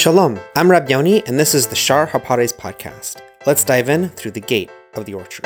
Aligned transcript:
Shalom, 0.00 0.40
I'm 0.56 0.70
Rab 0.70 0.88
Yoni, 0.88 1.22
and 1.26 1.38
this 1.38 1.54
is 1.54 1.66
the 1.66 1.76
Shar 1.76 2.06
HaPardes 2.06 2.56
podcast. 2.56 3.20
Let's 3.44 3.62
dive 3.64 3.90
in 3.90 4.08
through 4.08 4.30
the 4.30 4.40
gate 4.40 4.70
of 4.94 5.04
the 5.04 5.12
orchard. 5.12 5.44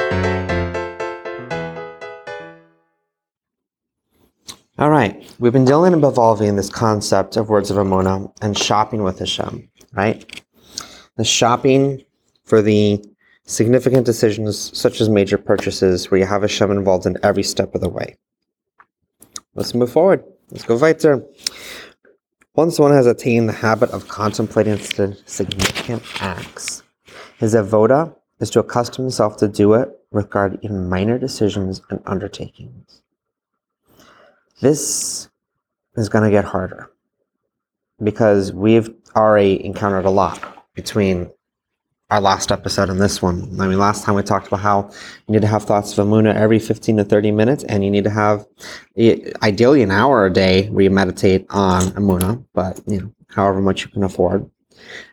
All 4.79 4.91
right, 4.91 5.29
we've 5.41 5.53
been 5.53 5.65
dealing 5.65 5.93
and 5.93 6.05
evolving 6.05 6.55
this 6.55 6.71
concept 6.71 7.37
of 7.37 7.49
words 7.49 7.73
of 7.73 7.79
Amuna 7.79 8.33
and 8.43 8.57
shopping 8.57 9.03
with 9.03 9.19
Hashem, 9.19 9.69
right? 9.93 10.41
The 11.17 11.25
shopping 11.25 12.05
for 12.45 12.63
the 12.63 13.05
significant 13.47 14.07
decisions 14.07 14.71
such 14.79 15.01
as 15.01 15.09
major 15.09 15.37
purchases 15.37 16.13
where 16.13 16.21
you 16.21 16.27
have 16.27 16.43
Hashem 16.43 16.71
involved 16.71 17.07
in 17.07 17.19
every 17.25 17.43
step 17.43 17.75
of 17.75 17.81
the 17.81 17.89
way. 17.89 18.15
Let's 19.57 19.75
move 19.75 19.91
forward. 19.91 20.23
Let's 20.53 20.65
go 20.65 20.77
weiter. 20.77 21.25
Once 22.57 22.79
one 22.79 22.93
has 22.93 23.07
attained 23.07 23.49
the 23.49 23.53
habit 23.53 23.91
of 23.91 24.07
contemplating 24.07 24.79
significant 25.27 26.01
acts, 26.21 26.85
his 27.37 27.53
avoda 27.53 28.15
is 28.39 28.49
to 28.49 28.61
accustom 28.61 29.05
himself 29.05 29.37
to 29.37 29.49
do 29.49 29.75
it 29.75 29.89
regarding 30.13 30.61
even 30.63 30.89
minor 30.89 31.19
decisions 31.19 31.83
and 31.91 32.01
undertakings. 32.07 33.03
This 34.61 35.29
is 35.97 36.09
going 36.09 36.23
to 36.23 36.31
get 36.31 36.45
harder 36.45 36.93
because 38.01 38.53
we've 38.53 38.89
already 39.17 39.65
encountered 39.65 40.05
a 40.05 40.11
lot 40.11 40.65
between 40.75 41.33
our 42.11 42.21
last 42.21 42.53
episode 42.53 42.91
and 42.91 43.01
this 43.01 43.23
one. 43.23 43.49
I 43.61 43.67
mean, 43.67 43.79
last 43.79 44.05
time 44.05 44.15
we 44.15 44.23
talked 44.23 44.47
about 44.47 44.61
how 44.61 44.91
you 45.27 45.33
need 45.33 45.43
to 45.43 45.49
have 45.49 45.65
thoughts 45.65 45.97
of 45.97 46.07
Amuna 46.07 46.35
every 46.35 46.59
15 46.59 46.99
to 46.99 47.05
30 47.05 47.33
minutes, 47.33 47.65
and 47.65 47.85
you 47.85 47.91
need 47.91 48.05
to 48.05 48.11
have 48.11 48.47
eh, 48.97 49.33
ideally 49.43 49.83
an 49.83 49.91
hour 49.91 50.27
a 50.27 50.33
day 50.33 50.69
where 50.69 50.85
you 50.85 50.91
meditate 50.91 51.47
on 51.51 51.83
Amuna, 51.93 52.45
but 52.53 52.81
you 52.87 53.01
know, 53.01 53.13
however 53.29 53.61
much 53.61 53.83
you 53.83 53.89
can 53.89 54.05
afford. 54.05 54.49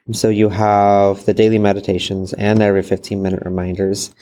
And 0.05 0.15
so 0.15 0.29
you 0.29 0.49
have 0.49 1.25
the 1.25 1.33
daily 1.33 1.57
meditations 1.57 2.33
and 2.33 2.61
every 2.61 2.83
15 2.83 3.21
minute 3.21 3.43
reminders. 3.45 4.13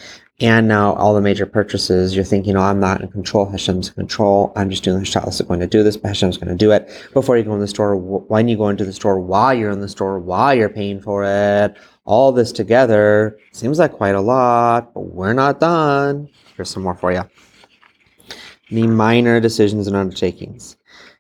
And 0.42 0.70
now 0.70 0.94
all 0.94 1.14
the 1.14 1.22
major 1.22 1.46
purchases, 1.46 2.16
you're 2.16 2.24
thinking, 2.24 2.56
oh, 2.56 2.62
I'm 2.62 2.80
not 2.80 3.02
in 3.02 3.10
control. 3.10 3.46
Hashem's 3.46 3.90
in 3.90 3.96
control. 3.96 4.54
I'm 4.56 4.70
just 4.70 4.84
doing 4.84 5.00
the 5.00 5.06
Shalas 5.06 5.46
going 5.46 5.60
to 5.60 5.68
do 5.68 5.84
this, 5.84 5.98
but 5.98 6.10
Hashem's 6.10 6.38
going 6.38 6.50
to 6.50 6.56
do 6.56 6.72
it. 6.72 6.90
Before 7.14 7.38
you 7.38 7.44
go 7.44 7.54
in 7.54 7.60
the 7.60 7.68
store, 7.68 7.98
when 7.98 8.48
you 8.48 8.56
go 8.56 8.70
into 8.70 8.86
the 8.86 8.94
store, 8.94 9.20
while 9.20 9.54
you're 9.54 9.72
in 9.72 9.82
the 9.82 9.90
store, 9.90 10.18
while 10.18 10.56
you're 10.56 10.70
paying 10.70 11.02
for 11.02 11.26
it, 11.26 11.76
all 12.10 12.32
this 12.32 12.52
together 12.52 13.38
seems 13.52 13.78
like 13.78 13.92
quite 13.94 14.16
a 14.16 14.20
lot, 14.20 14.96
but 14.96 15.02
we're 15.02 15.32
not 15.32 15.60
done. 15.60 16.28
Here's 16.58 16.72
some 16.72 16.82
more 16.82 16.96
for 16.96 17.12
you. 17.12 17.22
The 18.72 18.88
minor 18.88 19.40
decisions 19.40 19.86
and 19.86 19.96
undertakings. 19.96 20.76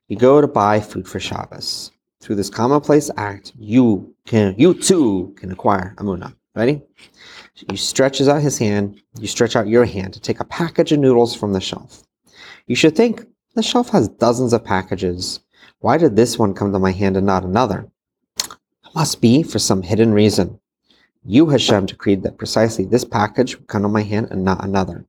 You 0.08 0.18
go 0.18 0.42
to 0.42 0.48
buy 0.48 0.80
food 0.80 1.08
for 1.08 1.20
Shabbos. 1.20 1.92
Through 2.22 2.38
this 2.38 2.50
commonplace 2.50 3.12
act, 3.18 3.54
you 3.59 4.16
can, 4.26 4.56
you 4.58 4.73
too 4.73 5.31
can 5.38 5.52
acquire 5.52 5.94
Amuna. 6.00 6.34
Ready? 6.56 6.81
He 7.53 7.78
stretches 7.78 8.28
out 8.28 8.42
his 8.42 8.58
hand, 8.58 9.00
you 9.20 9.28
stretch 9.28 9.56
out 9.56 9.68
your 9.68 9.86
hand 9.86 10.14
to 10.14 10.20
take 10.20 10.40
a 10.40 10.46
package 10.46 10.92
of 10.92 11.00
noodles 11.00 11.36
from 11.36 11.53
the 11.53 11.62
shelf. 11.62 12.02
You 12.66 12.76
should 12.76 12.96
think, 12.96 13.24
the 13.53 13.62
shelf 13.62 13.90
has 13.90 14.08
dozens 14.08 14.53
of 14.53 14.66
packages. 14.66 15.40
Why 15.81 16.00
did 16.00 16.16
this 16.16 16.40
one 16.40 16.56
come 16.56 16.74
to 16.74 16.80
my 16.80 16.92
hand 16.92 17.16
and 17.16 17.28
not 17.28 17.44
another? 17.44 17.88
It 18.38 18.96
must 18.96 19.22
be 19.22 19.44
for 19.44 19.59
some 19.59 19.84
hidden 19.84 20.14
reason. 20.14 20.59
You, 21.30 21.47
Hashem, 21.47 21.85
decreed 21.85 22.23
that 22.23 22.39
precisely 22.39 22.85
this 22.85 23.05
package 23.05 23.55
would 23.55 23.67
come 23.67 23.85
on 23.85 23.91
my 23.91 24.02
hand 24.02 24.30
and 24.31 24.44
not 24.44 24.66
another. 24.66 25.05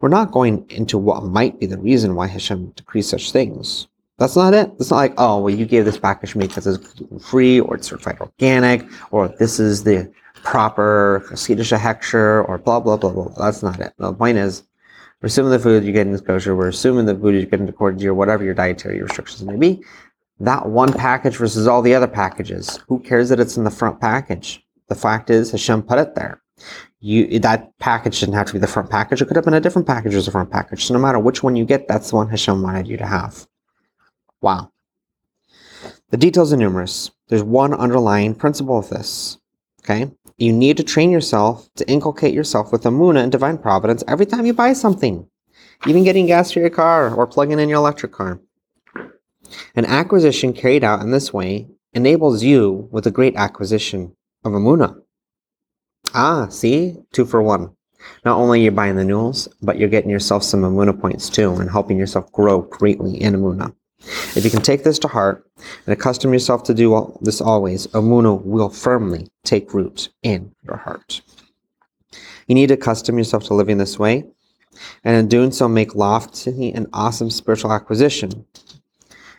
We're 0.00 0.08
not 0.08 0.30
going 0.30 0.64
into 0.70 0.96
what 0.96 1.24
might 1.24 1.58
be 1.58 1.66
the 1.66 1.76
reason 1.76 2.14
why 2.14 2.28
Hashem 2.28 2.70
decrees 2.76 3.08
such 3.08 3.32
things. 3.32 3.88
That's 4.16 4.36
not 4.36 4.54
it. 4.54 4.70
It's 4.78 4.92
not 4.92 4.98
like, 4.98 5.14
oh, 5.18 5.40
well, 5.40 5.52
you 5.52 5.66
gave 5.66 5.86
this 5.86 5.98
package 5.98 6.32
to 6.32 6.38
me 6.38 6.46
because 6.46 6.68
it's 6.68 7.02
free 7.28 7.58
or 7.58 7.74
it's 7.74 7.88
certified 7.88 8.20
organic 8.20 8.86
or 9.10 9.26
this 9.26 9.58
is 9.58 9.82
the 9.82 10.12
proper 10.44 11.28
Swedish 11.34 11.72
hechsher 11.72 12.48
or 12.48 12.58
blah, 12.58 12.78
blah, 12.78 12.96
blah, 12.96 13.10
blah. 13.10 13.34
That's 13.36 13.64
not 13.64 13.80
it. 13.80 13.92
The 13.98 14.12
point 14.12 14.38
is, 14.38 14.62
we're 15.20 15.26
assuming 15.26 15.50
the 15.50 15.58
food 15.58 15.82
you're 15.82 15.92
getting 15.92 16.12
is 16.12 16.20
kosher. 16.20 16.54
We're 16.54 16.68
assuming 16.68 17.06
the 17.06 17.16
food 17.16 17.34
you're 17.34 17.46
getting 17.46 17.68
according 17.68 17.98
to 17.98 18.04
your 18.04 18.14
whatever 18.14 18.44
your 18.44 18.54
dietary 18.54 19.02
restrictions 19.02 19.42
may 19.42 19.56
be. 19.56 19.82
That 20.38 20.66
one 20.66 20.92
package 20.92 21.38
versus 21.38 21.66
all 21.66 21.82
the 21.82 21.96
other 21.96 22.06
packages. 22.06 22.78
Who 22.86 23.00
cares 23.00 23.30
that 23.30 23.40
it's 23.40 23.56
in 23.56 23.64
the 23.64 23.70
front 23.72 24.00
package? 24.00 24.64
The 24.90 24.96
fact 24.96 25.30
is, 25.30 25.52
Hashem 25.52 25.84
put 25.84 26.00
it 26.00 26.16
there. 26.16 26.42
You 26.98 27.38
that 27.38 27.78
package 27.78 28.18
didn't 28.18 28.34
have 28.34 28.48
to 28.48 28.52
be 28.52 28.58
the 28.58 28.66
front 28.66 28.90
package. 28.90 29.22
It 29.22 29.26
could 29.26 29.36
have 29.36 29.44
been 29.44 29.54
a 29.54 29.60
different 29.60 29.86
package 29.86 30.14
as 30.14 30.26
a 30.26 30.32
front 30.32 30.50
package. 30.50 30.84
So 30.84 30.94
no 30.94 31.00
matter 31.00 31.18
which 31.20 31.44
one 31.44 31.54
you 31.54 31.64
get, 31.64 31.86
that's 31.86 32.10
the 32.10 32.16
one 32.16 32.28
Hashem 32.28 32.60
wanted 32.60 32.88
you 32.88 32.96
to 32.96 33.06
have. 33.06 33.46
Wow. 34.42 34.72
The 36.10 36.16
details 36.16 36.52
are 36.52 36.56
numerous. 36.56 37.12
There's 37.28 37.44
one 37.44 37.72
underlying 37.72 38.34
principle 38.34 38.78
of 38.78 38.90
this. 38.90 39.38
Okay? 39.84 40.10
You 40.38 40.52
need 40.52 40.76
to 40.78 40.82
train 40.82 41.12
yourself 41.12 41.70
to 41.76 41.88
inculcate 41.88 42.34
yourself 42.34 42.72
with 42.72 42.82
Amuna 42.82 43.22
and 43.22 43.30
divine 43.30 43.58
providence 43.58 44.02
every 44.08 44.26
time 44.26 44.44
you 44.44 44.52
buy 44.52 44.72
something, 44.72 45.24
even 45.86 46.02
getting 46.02 46.26
gas 46.26 46.50
for 46.50 46.58
your 46.58 46.70
car 46.70 47.14
or 47.14 47.28
plugging 47.28 47.60
in 47.60 47.68
your 47.68 47.78
electric 47.78 48.10
car. 48.10 48.40
An 49.76 49.86
acquisition 49.86 50.52
carried 50.52 50.82
out 50.82 51.00
in 51.00 51.12
this 51.12 51.32
way 51.32 51.68
enables 51.94 52.42
you 52.42 52.88
with 52.90 53.06
a 53.06 53.10
great 53.10 53.36
acquisition 53.36 54.16
of 54.44 54.52
Amuna. 54.52 55.00
Ah, 56.14 56.48
see? 56.48 56.96
Two 57.12 57.24
for 57.24 57.42
one. 57.42 57.70
Not 58.24 58.38
only 58.38 58.60
are 58.60 58.64
you 58.64 58.70
buying 58.70 58.96
the 58.96 59.04
noodles, 59.04 59.48
but 59.62 59.78
you're 59.78 59.88
getting 59.88 60.10
yourself 60.10 60.42
some 60.42 60.62
Amuna 60.62 60.98
points 60.98 61.28
too 61.28 61.54
and 61.54 61.70
helping 61.70 61.98
yourself 61.98 62.32
grow 62.32 62.62
greatly 62.62 63.20
in 63.20 63.34
Amuna. 63.34 63.74
If 64.34 64.44
you 64.44 64.50
can 64.50 64.62
take 64.62 64.82
this 64.82 64.98
to 65.00 65.08
heart 65.08 65.46
and 65.86 65.92
accustom 65.92 66.32
yourself 66.32 66.62
to 66.64 66.74
do 66.74 67.18
this 67.20 67.40
always, 67.40 67.86
Amuna 67.88 68.42
will 68.42 68.70
firmly 68.70 69.28
take 69.44 69.74
root 69.74 70.08
in 70.22 70.54
your 70.62 70.78
heart. 70.78 71.20
You 72.46 72.54
need 72.54 72.68
to 72.68 72.74
accustom 72.74 73.18
yourself 73.18 73.44
to 73.44 73.54
living 73.54 73.78
this 73.78 73.98
way, 73.98 74.24
and 75.04 75.16
in 75.16 75.28
doing 75.28 75.52
so, 75.52 75.68
make 75.68 75.94
lofty 75.94 76.72
and 76.72 76.86
awesome 76.92 77.30
spiritual 77.30 77.72
acquisition. 77.72 78.46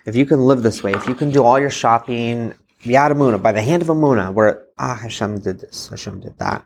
If 0.05 0.15
you 0.15 0.25
can 0.25 0.41
live 0.41 0.63
this 0.63 0.83
way, 0.83 0.93
if 0.93 1.07
you 1.07 1.15
can 1.15 1.31
do 1.31 1.43
all 1.43 1.59
your 1.59 1.69
shopping 1.69 2.53
via 2.81 3.09
Amuna, 3.09 3.41
by 3.41 3.51
the 3.51 3.61
hand 3.61 3.81
of 3.81 3.89
Amuna, 3.89 4.33
where, 4.33 4.65
ah, 4.77 4.95
Hashem 4.95 5.39
did 5.39 5.59
this, 5.59 5.87
Hashem 5.89 6.19
did 6.21 6.37
that. 6.39 6.63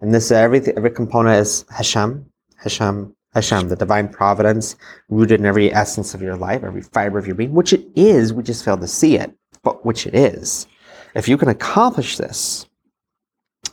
And 0.00 0.12
this, 0.14 0.30
every, 0.30 0.60
every 0.76 0.90
component 0.90 1.40
is 1.40 1.64
Hashem, 1.70 2.26
Hashem, 2.56 3.14
Hashem, 3.34 3.68
the 3.68 3.76
divine 3.76 4.08
providence 4.08 4.76
rooted 5.08 5.40
in 5.40 5.46
every 5.46 5.72
essence 5.72 6.14
of 6.14 6.22
your 6.22 6.36
life, 6.36 6.62
every 6.62 6.82
fiber 6.82 7.18
of 7.18 7.26
your 7.26 7.34
being, 7.34 7.52
which 7.52 7.72
it 7.72 7.86
is, 7.94 8.32
we 8.32 8.42
just 8.42 8.64
fail 8.64 8.76
to 8.76 8.88
see 8.88 9.16
it, 9.16 9.32
but 9.62 9.84
which 9.84 10.06
it 10.06 10.14
is. 10.14 10.66
If 11.14 11.28
you 11.28 11.36
can 11.36 11.48
accomplish 11.48 12.16
this, 12.16 12.66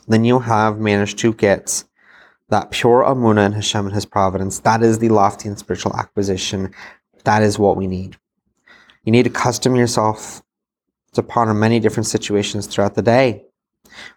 then 0.08 0.24
you'll 0.24 0.40
have 0.40 0.78
managed 0.78 1.18
to 1.18 1.32
get 1.32 1.84
that 2.48 2.70
pure 2.70 3.02
Amuna 3.02 3.46
and 3.46 3.54
Hashem 3.54 3.86
and 3.86 3.94
His 3.94 4.04
providence. 4.04 4.58
That 4.60 4.82
is 4.82 4.98
the 4.98 5.08
lofty 5.08 5.48
and 5.48 5.58
spiritual 5.58 5.96
acquisition. 5.96 6.72
That 7.24 7.42
is 7.42 7.58
what 7.58 7.76
we 7.76 7.86
need. 7.86 8.16
You 9.04 9.12
need 9.12 9.24
to 9.24 9.30
custom 9.30 9.74
yourself 9.74 10.42
to 11.12 11.22
ponder 11.22 11.54
many 11.54 11.78
different 11.80 12.06
situations 12.06 12.66
throughout 12.66 12.94
the 12.94 13.02
day. 13.02 13.44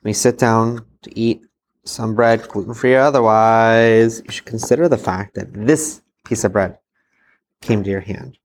When 0.02 0.10
you 0.10 0.14
sit 0.14 0.38
down 0.38 0.86
to 1.04 1.20
eat, 1.20 1.46
some 1.84 2.16
bread, 2.16 2.48
gluten 2.48 2.74
free 2.74 2.96
or 2.96 3.02
otherwise, 3.02 4.22
you 4.26 4.32
should 4.32 4.46
consider 4.46 4.90
the 4.90 4.98
fact 4.98 5.36
that 5.36 5.54
this 5.54 6.02
piece 6.26 6.44
of 6.44 6.52
bread 6.52 6.78
came 7.62 7.84
to 7.84 7.90
your 7.90 8.02
hand. 8.02 8.38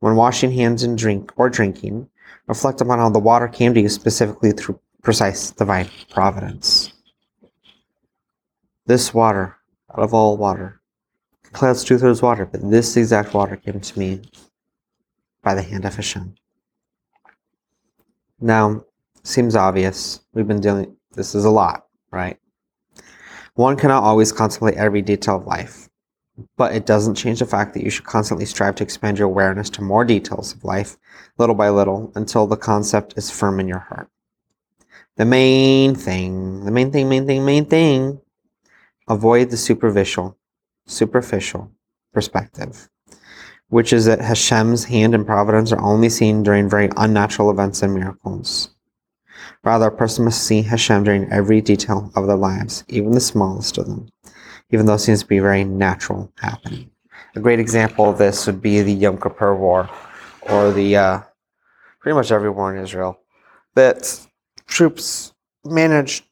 When 0.00 0.16
washing 0.16 0.52
hands 0.52 0.82
and 0.82 0.96
drink 0.96 1.32
or 1.36 1.50
drinking, 1.50 2.08
reflect 2.46 2.80
upon 2.80 2.98
how 2.98 3.10
the 3.10 3.18
water 3.18 3.48
came 3.48 3.74
to 3.74 3.80
you 3.80 3.88
specifically 3.88 4.52
through 4.52 4.80
precise 5.02 5.50
divine 5.50 5.90
providence. 6.10 6.92
This 8.86 9.12
water, 9.12 9.56
out 9.90 10.02
of 10.02 10.14
all 10.14 10.36
water, 10.38 10.80
clouds 11.52 11.84
two 11.84 11.98
thirds 11.98 12.22
water, 12.22 12.46
but 12.46 12.70
this 12.70 12.96
exact 12.96 13.34
water 13.34 13.56
came 13.56 13.80
to 13.80 13.98
me 13.98 14.22
by 15.42 15.54
the 15.54 15.62
hand 15.62 15.84
of 15.84 15.94
Hashem. 15.94 16.34
Now, 18.40 18.84
seems 19.24 19.56
obvious. 19.56 20.20
We've 20.32 20.46
been 20.46 20.60
dealing, 20.60 20.96
this 21.12 21.34
is 21.34 21.44
a 21.44 21.50
lot, 21.50 21.86
right? 22.12 22.38
One 23.54 23.76
cannot 23.76 24.04
always 24.04 24.30
contemplate 24.30 24.76
every 24.76 25.02
detail 25.02 25.36
of 25.36 25.46
life, 25.46 25.88
but 26.56 26.74
it 26.74 26.86
doesn't 26.86 27.16
change 27.16 27.40
the 27.40 27.46
fact 27.46 27.74
that 27.74 27.82
you 27.82 27.90
should 27.90 28.04
constantly 28.04 28.46
strive 28.46 28.76
to 28.76 28.84
expand 28.84 29.18
your 29.18 29.26
awareness 29.26 29.68
to 29.70 29.82
more 29.82 30.04
details 30.04 30.54
of 30.54 30.62
life, 30.62 30.96
little 31.36 31.56
by 31.56 31.68
little, 31.68 32.12
until 32.14 32.46
the 32.46 32.56
concept 32.56 33.14
is 33.16 33.30
firm 33.30 33.58
in 33.58 33.66
your 33.66 33.80
heart. 33.80 34.08
The 35.16 35.24
main 35.24 35.96
thing, 35.96 36.64
the 36.64 36.70
main 36.70 36.92
thing, 36.92 37.08
main 37.08 37.26
thing, 37.26 37.44
main 37.44 37.64
thing, 37.64 38.20
avoid 39.08 39.50
the 39.50 39.56
superficial, 39.56 40.36
superficial 40.86 41.72
perspective, 42.12 42.88
which 43.68 43.92
is 43.92 44.06
that 44.06 44.20
Hashem's 44.20 44.84
hand 44.84 45.14
and 45.14 45.26
providence 45.26 45.72
are 45.72 45.80
only 45.80 46.08
seen 46.08 46.42
during 46.42 46.68
very 46.68 46.88
unnatural 46.96 47.50
events 47.50 47.82
and 47.82 47.94
miracles. 47.94 48.70
Rather, 49.64 49.86
a 49.86 49.96
person 49.96 50.24
must 50.24 50.44
see 50.44 50.62
Hashem 50.62 51.04
during 51.04 51.30
every 51.30 51.60
detail 51.60 52.10
of 52.14 52.26
their 52.26 52.36
lives, 52.36 52.84
even 52.88 53.12
the 53.12 53.20
smallest 53.20 53.76
of 53.78 53.86
them, 53.86 54.08
even 54.70 54.86
though 54.86 54.94
it 54.94 55.00
seems 55.00 55.20
to 55.20 55.26
be 55.26 55.38
very 55.38 55.64
natural 55.64 56.32
happening. 56.38 56.90
A 57.34 57.40
great 57.40 57.60
example 57.60 58.08
of 58.08 58.18
this 58.18 58.46
would 58.46 58.62
be 58.62 58.80
the 58.82 58.92
Yom 58.92 59.20
Kippur 59.20 59.54
War, 59.54 59.90
or 60.42 60.72
the 60.72 60.96
uh, 60.96 61.20
pretty 62.00 62.14
much 62.14 62.30
every 62.32 62.50
war 62.50 62.74
in 62.74 62.82
Israel. 62.82 63.20
That 63.74 64.26
troops 64.66 65.34
managed 65.64 66.24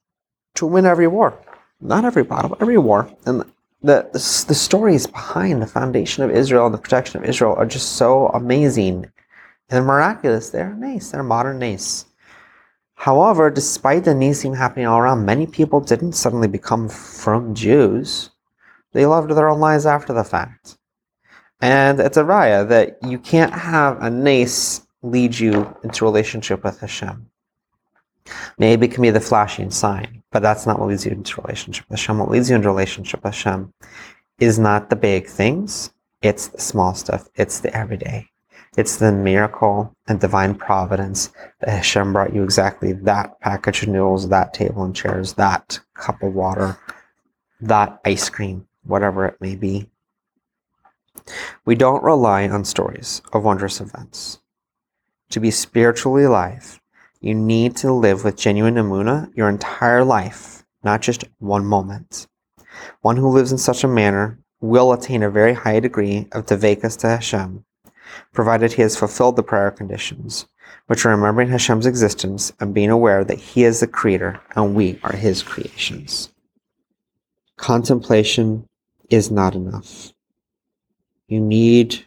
to 0.55 0.67
win 0.67 0.87
every 0.87 1.07
war. 1.07 1.39
Not 1.81 2.05
every 2.05 2.25
battle, 2.25 2.51
but 2.51 2.63
every 2.63 2.79
war. 2.79 3.11
And 3.27 3.45
the, 3.87 4.09
the, 4.49 4.55
stories 4.55 5.07
behind 5.07 5.63
the 5.63 5.67
foundation 5.67 6.25
of 6.25 6.31
Israel 6.31 6.67
and 6.67 6.75
the 6.75 6.79
protection 6.79 7.23
of 7.23 7.29
Israel 7.29 7.55
are 7.55 7.67
just 7.67 7.93
so 7.93 8.29
amazing 8.29 9.11
and 9.71 9.87
miraculous. 9.87 10.51
They're 10.51 10.75
nice. 10.75 11.11
They're 11.11 11.23
modern 11.23 11.59
nice. 11.61 12.05
However, 12.95 13.51
despite 13.51 14.05
the 14.05 14.13
Nisim 14.13 14.57
happening 14.57 14.87
all 14.87 14.99
around, 14.99 15.25
many 15.25 15.47
people 15.47 15.81
didn't 15.81 16.15
suddenly 16.15 16.49
become 16.49 16.89
frum 16.89 17.55
Jews. 17.55 18.31
They 18.93 19.07
loved 19.07 19.31
their 19.31 19.49
own 19.49 19.61
lives 19.61 19.87
after 19.87 20.13
the 20.13 20.25
fact. 20.25 20.79
And 21.61 22.01
it's 22.01 22.17
a 22.17 22.25
raya 22.25 22.69
that 22.69 22.99
you 23.03 23.19
can't 23.19 23.53
have 23.53 24.03
a 24.03 24.11
nace 24.11 24.87
lead 25.03 25.39
you 25.39 25.77
into 25.85 26.05
relationship 26.05 26.65
with 26.65 26.81
Hashem. 26.81 27.31
Maybe 28.59 28.87
it 28.87 28.93
can 28.93 29.03
be 29.03 29.11
the 29.11 29.21
flashing 29.21 29.71
sign, 29.71 30.23
but 30.37 30.43
that's 30.43 30.67
not 30.67 30.79
what 30.79 30.89
leads 30.89 31.07
you 31.07 31.13
into 31.13 31.41
relationship 31.41 31.87
with 31.89 31.99
Hashem. 31.99 32.19
What 32.19 32.31
leads 32.31 32.51
you 32.51 32.57
into 32.57 32.69
relationship 32.69 33.25
with 33.25 33.33
Hashem 33.33 33.73
is 34.39 34.59
not 34.59 34.91
the 34.91 34.97
big 34.97 35.27
things, 35.27 35.95
it's 36.21 36.49
the 36.49 36.61
small 36.61 36.93
stuff, 36.95 37.27
it's 37.37 37.61
the 37.61 37.75
everyday. 37.75 38.29
It's 38.77 38.97
the 38.97 39.13
miracle 39.13 39.97
and 40.07 40.21
divine 40.21 40.55
providence 40.55 41.33
that 41.61 41.71
Hashem 41.71 42.13
brought 42.13 42.35
you 42.35 42.43
exactly 42.43 42.93
that 42.93 43.41
package 43.41 43.85
of 43.85 43.89
noodles, 43.89 44.29
that 44.29 44.53
table 44.53 44.85
and 44.85 44.95
chairs, 44.95 45.33
that 45.33 45.81
cup 45.95 46.23
of 46.23 46.35
water, 46.35 46.79
that 47.63 47.99
ice 48.05 48.29
cream, 48.29 48.69
whatever 48.85 49.25
it 49.25 49.41
may 49.41 49.57
be. 49.57 49.89
We 51.65 51.77
don't 51.77 52.05
rely 52.05 52.47
on 52.47 52.67
stories 52.67 53.23
of 53.33 53.43
wondrous 53.43 53.81
events. 53.81 54.41
To 55.31 55.41
be 55.41 55.51
spiritually 55.51 56.25
alive, 56.25 56.79
you 57.21 57.35
need 57.35 57.77
to 57.77 57.93
live 57.93 58.25
with 58.25 58.37
genuine 58.37 58.75
emuna 58.75 59.31
your 59.37 59.49
entire 59.49 60.05
life, 60.05 60.65
not 60.85 61.03
just 61.03 61.25
one 61.39 61.65
moment. 61.65 62.27
One 63.01 63.17
who 63.17 63.29
lives 63.29 63.53
in 63.53 63.59
such 63.59 63.85
a 63.85 63.89
manner 63.89 64.39
will 64.61 64.93
attain 64.93 65.23
a 65.23 65.31
very 65.31 65.55
high 65.55 65.81
degree 65.81 66.29
of 66.33 66.47
devekus 66.47 66.99
to 66.99 67.09
Hashem, 67.09 67.65
provided 68.33 68.73
he 68.73 68.83
has 68.83 68.97
fulfilled 68.97 69.37
the 69.37 69.43
prior 69.43 69.71
conditions, 69.71 70.47
which 70.87 71.05
are 71.05 71.11
remembering 71.11 71.49
Hashem's 71.49 71.87
existence 71.87 72.53
and 72.61 72.75
being 72.75 72.91
aware 72.91 73.25
that 73.25 73.39
he 73.39 73.65
is 73.65 73.81
the 73.81 73.87
creator 73.87 74.41
and 74.55 74.75
we 74.75 74.99
are 75.03 75.17
his 75.17 75.43
creations. 75.43 76.33
Contemplation 77.57 78.69
is 79.09 79.31
not 79.31 79.55
enough. 79.55 80.13
You 81.29 81.41
need 81.41 82.07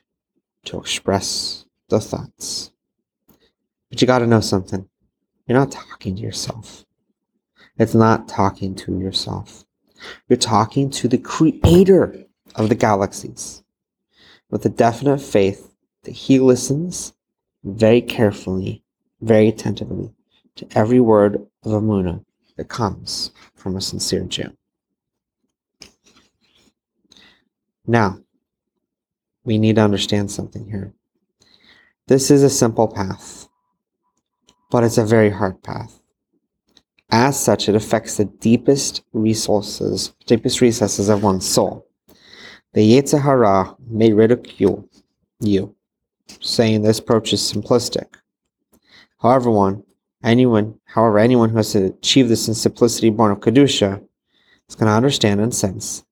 to 0.66 0.80
express 0.80 1.66
the 1.90 2.00
thoughts. 2.00 2.72
But 3.90 4.02
you 4.02 4.08
got 4.08 4.20
to 4.20 4.28
know 4.28 4.42
something. 4.42 4.88
You're 5.50 5.58
not 5.58 5.72
talking 5.72 6.16
to 6.16 6.22
yourself. 6.22 6.86
It's 7.80 7.96
not 7.96 8.28
talking 8.28 8.76
to 8.76 9.00
yourself. 9.00 9.66
You're 10.28 10.38
talking 10.38 10.92
to 10.92 11.08
the 11.08 11.18
creator 11.18 12.24
of 12.54 12.70
the 12.70 12.76
galaxies 12.76 13.64
with 14.52 14.64
a 14.68 14.70
definite 14.70 15.18
faith 15.18 15.74
that 16.04 16.12
he 16.12 16.38
listens 16.38 17.14
very 17.64 18.00
carefully, 18.00 18.84
very 19.22 19.48
attentively 19.48 20.14
to 20.58 20.68
every 20.76 21.00
word 21.00 21.48
of 21.64 21.72
Amuna 21.72 22.24
that 22.58 22.70
comes 22.70 23.32
from 23.56 23.76
a 23.76 23.82
sincere 23.82 24.26
Jew. 24.26 24.56
Now, 27.88 28.20
we 29.44 29.58
need 29.58 29.78
to 29.78 29.82
understand 29.82 30.30
something 30.30 30.70
here. 30.70 30.94
This 32.06 32.30
is 32.30 32.44
a 32.44 32.52
simple 32.52 32.88
path 32.88 33.49
but 34.70 34.84
it's 34.84 34.98
a 34.98 35.06
very 35.06 35.30
hard 35.30 35.62
path. 35.64 36.00
As 37.12 37.40
such, 37.40 37.68
it 37.68 37.76
affects 37.76 38.18
the 38.18 38.26
deepest 38.26 39.04
resources, 39.14 40.14
deepest 40.28 40.62
recesses 40.62 41.10
of 41.10 41.24
one's 41.24 41.48
soul. 41.48 41.88
The 42.74 42.82
Yetzer 42.82 43.22
Hara 43.22 43.76
may 43.90 44.14
ridicule 44.14 44.88
you, 45.40 45.76
saying 46.40 46.84
this 46.84 47.00
approach 47.00 47.34
is 47.34 47.42
simplistic. 47.42 48.16
However, 49.22 49.50
one, 49.50 49.84
anyone, 50.24 50.80
however, 50.86 51.18
anyone 51.18 51.50
who 51.50 51.58
has 51.58 51.74
achieved 51.74 52.30
this 52.30 52.48
in 52.48 52.54
simplicity 52.54 53.10
born 53.10 53.32
of 53.32 53.40
Kedusha 53.40 54.04
is 54.70 54.76
going 54.76 54.88
to 54.88 54.94
understand 54.94 55.42
and 55.42 55.54
sense 55.54 56.06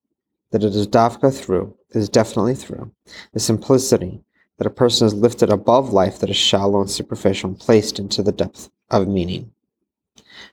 that 0.51 0.63
it 0.63 0.73
is 0.73 0.87
dafka 0.87 1.31
through, 1.31 1.75
it 1.91 1.97
is 1.97 2.09
definitely 2.09 2.55
through, 2.55 2.91
the 3.33 3.39
simplicity 3.39 4.23
that 4.57 4.67
a 4.67 4.71
person 4.71 5.07
is 5.07 5.13
lifted 5.13 5.49
above 5.49 5.93
life 5.93 6.19
that 6.19 6.29
is 6.29 6.35
shallow 6.35 6.81
and 6.81 6.89
superficial 6.89 7.49
and 7.49 7.59
placed 7.59 7.99
into 7.99 8.23
the 8.23 8.31
depth 8.31 8.69
of 8.89 9.07
meaning. 9.07 9.51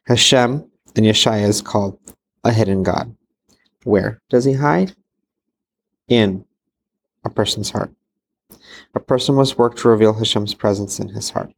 Hashem 0.07 0.71
in 0.95 1.05
Yeshaya 1.05 1.49
is 1.49 1.63
called 1.63 1.99
a 2.45 2.53
hidden 2.53 2.83
God. 2.83 3.15
Where 3.85 4.21
does 4.31 4.45
he 4.45 4.53
hide? 4.55 4.95
In 6.09 6.45
a 7.25 7.31
person's 7.31 7.71
heart. 7.71 7.91
A 8.95 9.01
person 9.01 9.35
must 9.35 9.59
work 9.59 9.77
to 9.77 9.89
reveal 9.89 10.13
Hashem's 10.13 10.55
presence 10.55 11.01
in 11.01 11.09
his 11.09 11.31
heart. 11.31 11.53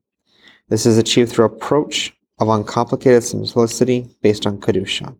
This 0.68 0.86
is 0.86 0.98
achieved 0.98 1.32
through 1.32 1.46
approach 1.46 2.16
of 2.38 2.48
uncomplicated 2.48 3.24
simplicity 3.24 4.08
based 4.22 4.46
on 4.46 4.60
Kedusha. 4.60 5.16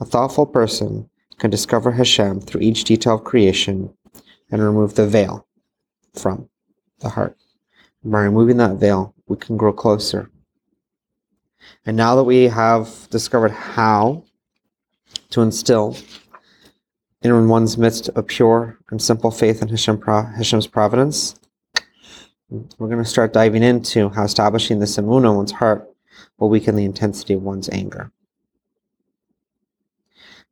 A 0.00 0.04
thoughtful 0.04 0.46
person 0.46 1.08
can 1.38 1.50
discover 1.50 1.92
Hashem 1.92 2.40
through 2.40 2.60
each 2.60 2.84
detail 2.84 3.14
of 3.14 3.24
creation 3.24 3.92
and 4.50 4.62
remove 4.62 4.94
the 4.94 5.06
veil 5.06 5.46
from 6.14 6.48
the 7.00 7.08
heart. 7.08 7.36
By 8.04 8.22
removing 8.22 8.56
that 8.58 8.76
veil, 8.76 9.14
we 9.26 9.36
can 9.36 9.56
grow 9.56 9.72
closer. 9.72 10.30
And 11.86 11.96
now 11.96 12.16
that 12.16 12.24
we 12.24 12.44
have 12.44 13.08
discovered 13.10 13.52
how 13.52 14.24
to 15.30 15.42
instill 15.42 15.96
in 17.22 17.48
one's 17.48 17.78
midst 17.78 18.10
a 18.16 18.22
pure 18.22 18.78
and 18.90 19.00
simple 19.00 19.30
faith 19.30 19.62
in 19.62 19.68
Hashem, 19.68 20.00
Hashem's 20.02 20.66
providence, 20.66 21.36
we're 22.50 22.88
going 22.88 23.02
to 23.02 23.08
start 23.08 23.32
diving 23.32 23.62
into 23.62 24.08
how 24.10 24.24
establishing 24.24 24.78
this 24.80 24.96
emuna 24.96 25.30
in 25.30 25.36
one's 25.36 25.52
heart 25.52 25.88
will 26.38 26.50
weaken 26.50 26.76
the 26.76 26.84
intensity 26.84 27.34
of 27.34 27.42
one's 27.42 27.68
anger. 27.70 28.10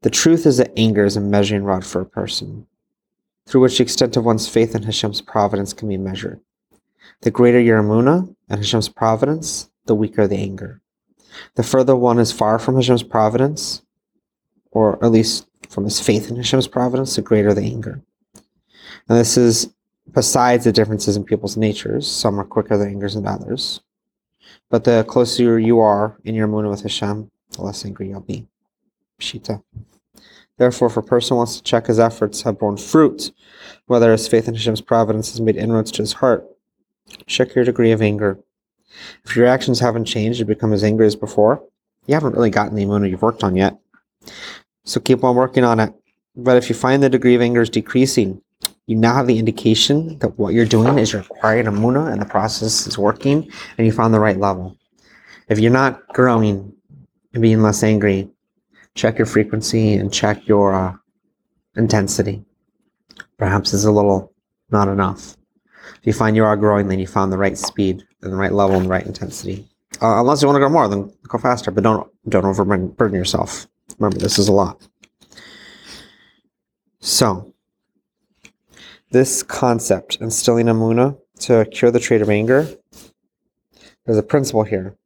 The 0.03 0.11
truth 0.11 0.47
is 0.47 0.57
that 0.57 0.73
anger 0.77 1.05
is 1.05 1.17
a 1.17 1.21
measuring 1.21 1.65
rod 1.65 1.85
for 1.85 2.01
a 2.01 2.07
person 2.07 2.67
through 3.50 3.62
which 3.62 3.79
the 3.79 3.82
extent 3.82 4.17
of 4.17 4.25
one's 4.25 4.49
faith 4.49 4.76
in 4.76 4.85
Hashem's 4.85 5.21
providence 5.21 5.73
can 5.73 5.88
be 5.88 5.97
measured. 5.97 6.40
The 7.23 7.33
greater 7.33 7.59
your 7.59 7.83
emuna 7.83 8.33
and 8.49 8.61
Hashem's 8.61 8.88
providence, 8.88 9.69
the 9.87 9.95
weaker 9.97 10.28
the 10.28 10.37
anger. 10.37 10.80
The 11.57 11.64
further 11.64 11.97
one 11.97 12.21
is 12.21 12.30
far 12.30 12.61
from 12.61 12.76
Hashem's 12.76 13.02
providence, 13.02 13.83
or 14.71 15.04
at 15.04 15.11
least 15.11 15.49
from 15.69 15.83
his 15.83 16.00
faith 16.00 16.30
in 16.30 16.37
Hashem's 16.37 16.69
providence, 16.69 17.16
the 17.16 17.23
greater 17.23 17.52
the 17.52 17.62
anger. 17.62 18.00
And 19.09 19.19
this 19.19 19.37
is 19.37 19.75
besides 20.12 20.62
the 20.62 20.73
differences 20.73 21.16
in 21.16 21.25
people's 21.25 21.57
natures. 21.57 22.07
Some 22.07 22.38
are 22.38 22.45
quicker 22.45 22.78
than 22.78 22.88
angers 22.88 23.14
than 23.14 23.26
others. 23.26 23.80
But 24.71 24.85
the 24.85 25.04
closer 25.09 25.59
you 25.59 25.80
are 25.80 26.16
in 26.23 26.37
your 26.37 26.47
emuna 26.47 26.71
with 26.71 26.83
Hashem, 26.83 27.28
the 27.50 27.62
less 27.62 27.85
angry 27.85 28.11
you'll 28.11 28.21
be. 28.21 28.47
Pshita. 29.19 29.61
Therefore, 30.61 30.88
if 30.88 30.99
a 30.99 31.02
person 31.02 31.38
wants 31.38 31.57
to 31.57 31.62
check 31.62 31.87
his 31.87 31.99
efforts 31.99 32.43
have 32.43 32.59
borne 32.59 32.76
fruit, 32.76 33.33
whether 33.87 34.12
his 34.12 34.29
faith 34.29 34.47
in 34.47 34.52
Hashem's 34.52 34.83
providence 34.83 35.31
has 35.31 35.40
made 35.40 35.57
inroads 35.57 35.90
to 35.93 36.02
his 36.02 36.12
heart, 36.12 36.45
check 37.26 37.55
your 37.55 37.64
degree 37.64 37.93
of 37.93 38.02
anger. 38.02 38.38
If 39.25 39.35
your 39.35 39.47
actions 39.47 39.81
haven't 39.81 40.05
changed 40.05 40.38
and 40.38 40.47
become 40.47 40.75
as 40.75 40.85
angry 40.85 41.07
as 41.07 41.17
before, 41.17 41.64
you 42.07 42.12
haven't 42.12 42.35
really 42.35 42.50
gotten 42.50 42.75
the 42.75 42.85
emuna 42.85 43.09
you've 43.09 43.23
worked 43.23 43.43
on 43.43 43.57
yet. 43.57 43.79
So 44.85 45.00
keep 45.00 45.25
on 45.25 45.35
working 45.35 45.64
on 45.64 45.81
it. 45.81 45.95
But 46.37 46.59
if 46.59 46.69
you 46.69 46.75
find 46.75 47.02
the 47.02 47.09
degree 47.09 47.35
of 47.35 47.40
anger 47.40 47.62
is 47.62 47.71
decreasing, 47.71 48.43
you 48.87 48.97
now 48.97 49.14
have 49.14 49.29
the 49.29 49.38
indication 49.38 50.19
that 50.19 50.38
what 50.38 50.52
you're 50.52 50.67
doing 50.67 50.99
is 50.99 51.14
you're 51.14 51.23
acquiring 51.23 51.69
emuna 51.69 52.12
and 52.12 52.21
the 52.21 52.26
process 52.26 52.87
is 52.87 52.99
working 52.99 53.50
and 53.79 53.87
you 53.87 53.95
found 53.95 54.12
the 54.12 54.21
right 54.21 54.38
level. 54.38 54.76
If 55.49 55.59
you're 55.59 55.73
not 55.73 56.07
growing 56.09 56.75
and 57.33 57.40
being 57.40 57.62
less 57.62 57.83
angry, 57.83 58.29
check 58.94 59.18
your 59.18 59.26
frequency 59.26 59.94
and 59.94 60.12
check 60.12 60.47
your 60.47 60.75
uh, 60.75 60.94
intensity. 61.76 62.44
Perhaps 63.38 63.73
it's 63.73 63.85
a 63.85 63.90
little 63.90 64.32
not 64.70 64.88
enough. 64.88 65.37
If 65.99 66.06
you 66.06 66.12
find 66.12 66.37
you 66.37 66.44
are 66.44 66.56
growing, 66.56 66.88
then 66.88 66.99
you 66.99 67.06
found 67.06 67.32
the 67.32 67.38
right 67.38 67.56
speed 67.56 68.02
and 68.23 68.32
the 68.32 68.37
right 68.37 68.52
level 68.52 68.76
and 68.76 68.87
the 68.87 68.90
right 68.90 69.06
intensity. 69.06 69.68
Uh, 70.00 70.20
unless 70.20 70.40
you 70.40 70.49
want 70.49 70.56
to 70.56 70.61
grow 70.61 70.68
more, 70.68 70.88
then 70.88 71.12
go 71.28 71.38
faster, 71.38 71.70
but 71.70 71.85
don't 71.85 72.09
don't 72.28 72.44
overburden 72.44 73.14
yourself. 73.14 73.66
Remember, 73.99 74.18
this 74.18 74.38
is 74.38 74.49
a 74.49 74.52
lot. 74.52 74.87
So, 77.00 77.52
this 79.11 79.42
concept, 79.42 80.18
instilling 80.20 80.66
emuna 80.66 81.18
to 81.40 81.64
cure 81.66 81.90
the 81.90 81.99
trait 81.99 82.23
of 82.23 82.30
anger, 82.30 82.68
there's 84.04 84.18
a 84.18 84.23
principle 84.23 84.62
here 84.62 84.97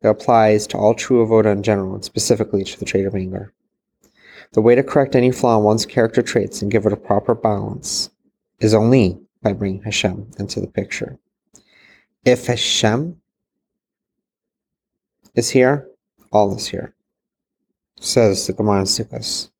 that 0.00 0.10
applies 0.10 0.66
to 0.68 0.78
all 0.78 0.94
true 0.94 1.26
avoda 1.26 1.52
in 1.52 1.62
general, 1.62 1.94
and 1.94 2.04
specifically 2.04 2.64
to 2.64 2.78
the 2.78 2.84
trait 2.84 3.06
of 3.06 3.14
anger. 3.14 3.52
The 4.52 4.62
way 4.62 4.74
to 4.74 4.82
correct 4.82 5.14
any 5.14 5.30
flaw 5.30 5.58
in 5.58 5.64
one's 5.64 5.86
character 5.86 6.22
traits 6.22 6.62
and 6.62 6.70
give 6.70 6.86
it 6.86 6.92
a 6.92 6.96
proper 6.96 7.34
balance 7.34 8.10
is 8.60 8.74
only 8.74 9.18
by 9.42 9.52
bringing 9.52 9.82
Hashem 9.82 10.30
into 10.38 10.60
the 10.60 10.66
picture. 10.66 11.18
If 12.24 12.46
Hashem 12.46 13.20
is 15.34 15.50
here, 15.50 15.88
all 16.32 16.56
is 16.56 16.66
here, 16.66 16.94
says 18.00 18.46
the 18.46 18.52
Gemara 18.52 18.80
in 18.80 18.84
Sukkos. 18.86 19.50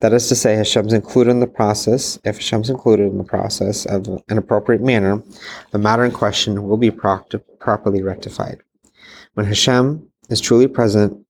That 0.00 0.12
is 0.12 0.28
to 0.28 0.34
say, 0.34 0.56
Hashem's 0.56 0.92
included 0.92 1.30
in 1.30 1.40
the 1.40 1.46
process. 1.46 2.18
If 2.24 2.36
Hashem's 2.36 2.68
included 2.68 3.04
in 3.10 3.16
the 3.16 3.24
process 3.24 3.86
of 3.86 4.06
an 4.28 4.36
appropriate 4.36 4.82
manner, 4.82 5.22
the 5.70 5.78
matter 5.78 6.04
in 6.04 6.10
question 6.10 6.68
will 6.68 6.76
be 6.76 6.90
properly 6.90 8.02
rectified. 8.02 8.63
When 9.34 9.46
Hashem 9.46 10.08
is 10.30 10.40
truly 10.40 10.68
present 10.68 11.26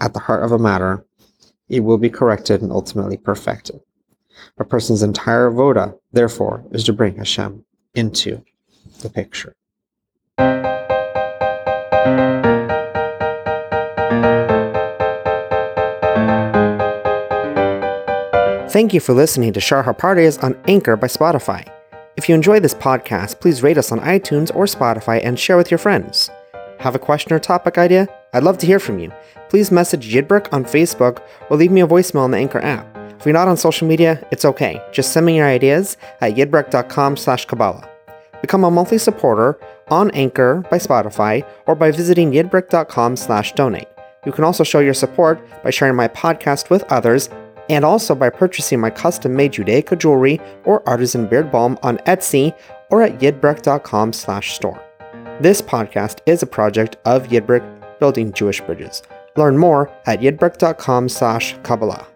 at 0.00 0.14
the 0.14 0.20
heart 0.20 0.44
of 0.44 0.52
a 0.52 0.58
matter, 0.58 1.04
it 1.68 1.80
will 1.80 1.98
be 1.98 2.08
corrected 2.08 2.62
and 2.62 2.70
ultimately 2.70 3.16
perfected. 3.16 3.80
A 4.58 4.64
person's 4.64 5.02
entire 5.02 5.50
voda, 5.50 5.94
therefore, 6.12 6.64
is 6.70 6.84
to 6.84 6.92
bring 6.92 7.16
Hashem 7.16 7.64
into 7.94 8.44
the 9.00 9.10
picture. 9.10 9.56
Thank 18.70 18.94
you 18.94 19.00
for 19.00 19.12
listening 19.12 19.52
to 19.52 19.60
Shar 19.60 19.82
HaPardes 19.82 20.42
on 20.42 20.56
Anchor 20.68 20.96
by 20.96 21.08
Spotify. 21.08 21.68
If 22.16 22.28
you 22.28 22.34
enjoy 22.34 22.60
this 22.60 22.74
podcast, 22.74 23.40
please 23.40 23.62
rate 23.62 23.78
us 23.78 23.90
on 23.90 23.98
iTunes 24.00 24.54
or 24.54 24.66
Spotify 24.66 25.20
and 25.24 25.38
share 25.38 25.56
with 25.56 25.70
your 25.70 25.78
friends. 25.78 26.30
Have 26.82 26.96
a 26.96 26.98
question 26.98 27.32
or 27.32 27.38
topic 27.38 27.78
idea? 27.78 28.08
I'd 28.32 28.42
love 28.42 28.58
to 28.58 28.66
hear 28.66 28.80
from 28.80 28.98
you. 28.98 29.12
Please 29.48 29.70
message 29.70 30.12
Yidbrick 30.12 30.52
on 30.52 30.64
Facebook 30.64 31.22
or 31.48 31.56
leave 31.56 31.70
me 31.70 31.80
a 31.80 31.86
voicemail 31.86 32.22
on 32.22 32.32
the 32.32 32.38
Anchor 32.38 32.58
app. 32.58 32.84
If 33.20 33.24
you're 33.24 33.32
not 33.32 33.46
on 33.46 33.56
social 33.56 33.86
media, 33.86 34.26
it's 34.32 34.44
okay. 34.44 34.84
Just 34.90 35.12
send 35.12 35.24
me 35.24 35.36
your 35.36 35.46
ideas 35.46 35.96
at 36.20 36.34
yidbrick.com 36.34 37.16
slash 37.16 37.44
Kabbalah. 37.44 37.88
Become 38.40 38.64
a 38.64 38.70
monthly 38.72 38.98
supporter 38.98 39.60
on 39.92 40.10
Anchor 40.10 40.64
by 40.72 40.78
Spotify 40.78 41.48
or 41.68 41.76
by 41.76 41.92
visiting 41.92 42.32
yidbrick.com 42.32 43.14
slash 43.14 43.52
donate. 43.52 43.86
You 44.26 44.32
can 44.32 44.42
also 44.42 44.64
show 44.64 44.80
your 44.80 44.92
support 44.92 45.40
by 45.62 45.70
sharing 45.70 45.94
my 45.94 46.08
podcast 46.08 46.68
with 46.68 46.82
others 46.90 47.30
and 47.68 47.84
also 47.84 48.16
by 48.16 48.28
purchasing 48.28 48.80
my 48.80 48.90
custom-made 48.90 49.52
Judaica 49.52 49.96
jewelry 49.96 50.40
or 50.64 50.82
artisan 50.88 51.28
beard 51.28 51.52
balm 51.52 51.78
on 51.84 51.98
Etsy 51.98 52.58
or 52.90 53.02
at 53.02 53.20
yidbrick.com 53.20 54.12
slash 54.12 54.54
store. 54.54 54.84
This 55.40 55.60
podcast 55.60 56.18
is 56.26 56.42
a 56.42 56.46
project 56.46 56.96
of 57.04 57.28
Yidbrick 57.28 57.98
Building 57.98 58.32
Jewish 58.32 58.60
Bridges. 58.60 59.02
Learn 59.36 59.58
more 59.58 59.90
at 60.06 60.20
yidbrick.com 60.20 61.08
slash 61.08 61.56
Kabbalah. 61.62 62.06